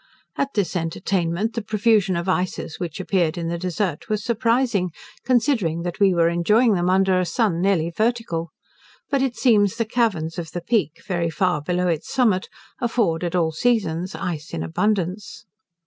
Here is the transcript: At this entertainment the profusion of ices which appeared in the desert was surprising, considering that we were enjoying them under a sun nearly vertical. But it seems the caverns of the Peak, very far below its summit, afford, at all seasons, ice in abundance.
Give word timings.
At 0.35 0.55
this 0.55 0.75
entertainment 0.75 1.53
the 1.53 1.61
profusion 1.61 2.15
of 2.15 2.27
ices 2.27 2.79
which 2.79 2.99
appeared 2.99 3.37
in 3.37 3.49
the 3.49 3.59
desert 3.59 4.09
was 4.09 4.23
surprising, 4.23 4.89
considering 5.25 5.83
that 5.83 5.99
we 5.99 6.11
were 6.11 6.27
enjoying 6.27 6.73
them 6.73 6.89
under 6.89 7.19
a 7.19 7.23
sun 7.23 7.61
nearly 7.61 7.91
vertical. 7.95 8.49
But 9.11 9.21
it 9.21 9.35
seems 9.35 9.75
the 9.75 9.85
caverns 9.85 10.39
of 10.39 10.53
the 10.53 10.61
Peak, 10.61 11.03
very 11.07 11.29
far 11.29 11.61
below 11.61 11.87
its 11.87 12.11
summit, 12.11 12.49
afford, 12.79 13.23
at 13.23 13.35
all 13.35 13.51
seasons, 13.51 14.15
ice 14.15 14.55
in 14.55 14.63
abundance. 14.63 15.45